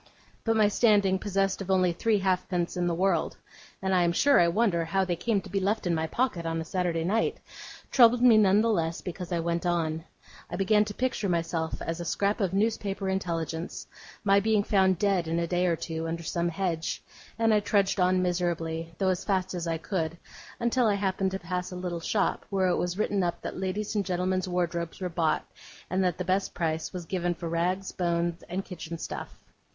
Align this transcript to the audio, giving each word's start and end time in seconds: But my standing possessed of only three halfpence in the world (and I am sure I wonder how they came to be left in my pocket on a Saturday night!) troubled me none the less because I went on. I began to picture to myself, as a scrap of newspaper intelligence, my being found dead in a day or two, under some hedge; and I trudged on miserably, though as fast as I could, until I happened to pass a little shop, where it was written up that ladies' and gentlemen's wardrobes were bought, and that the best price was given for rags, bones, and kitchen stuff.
But 0.43 0.55
my 0.55 0.67
standing 0.67 1.19
possessed 1.19 1.61
of 1.61 1.69
only 1.69 1.93
three 1.93 2.17
halfpence 2.17 2.75
in 2.75 2.87
the 2.87 2.95
world 2.95 3.37
(and 3.83 3.93
I 3.93 4.01
am 4.01 4.11
sure 4.13 4.39
I 4.41 4.47
wonder 4.47 4.83
how 4.83 5.05
they 5.05 5.15
came 5.15 5.41
to 5.41 5.49
be 5.51 5.59
left 5.59 5.85
in 5.85 5.93
my 5.93 6.07
pocket 6.07 6.43
on 6.43 6.59
a 6.59 6.65
Saturday 6.65 7.03
night!) 7.03 7.39
troubled 7.91 8.23
me 8.23 8.35
none 8.35 8.61
the 8.61 8.71
less 8.71 9.01
because 9.01 9.31
I 9.31 9.39
went 9.39 9.63
on. 9.63 10.03
I 10.49 10.55
began 10.55 10.85
to 10.85 10.95
picture 10.95 11.27
to 11.27 11.31
myself, 11.31 11.79
as 11.83 11.99
a 11.99 12.05
scrap 12.05 12.41
of 12.41 12.51
newspaper 12.51 13.09
intelligence, 13.09 13.85
my 14.23 14.39
being 14.39 14.63
found 14.63 14.97
dead 14.97 15.27
in 15.27 15.37
a 15.37 15.45
day 15.45 15.67
or 15.67 15.75
two, 15.75 16.07
under 16.07 16.23
some 16.23 16.49
hedge; 16.49 17.03
and 17.37 17.53
I 17.53 17.59
trudged 17.59 17.99
on 17.99 18.23
miserably, 18.23 18.95
though 18.97 19.09
as 19.09 19.23
fast 19.23 19.53
as 19.53 19.67
I 19.67 19.77
could, 19.77 20.17
until 20.59 20.87
I 20.87 20.95
happened 20.95 21.29
to 21.29 21.37
pass 21.39 21.71
a 21.71 21.75
little 21.75 21.99
shop, 22.01 22.43
where 22.49 22.69
it 22.69 22.75
was 22.77 22.97
written 22.97 23.21
up 23.21 23.39
that 23.43 23.57
ladies' 23.59 23.93
and 23.93 24.03
gentlemen's 24.03 24.47
wardrobes 24.47 24.99
were 24.99 25.09
bought, 25.09 25.45
and 25.91 26.03
that 26.03 26.17
the 26.17 26.25
best 26.25 26.55
price 26.55 26.91
was 26.91 27.05
given 27.05 27.35
for 27.35 27.47
rags, 27.47 27.91
bones, 27.91 28.41
and 28.49 28.65
kitchen 28.65 28.97
stuff. 28.97 29.37